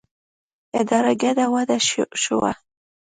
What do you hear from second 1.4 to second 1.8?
وډه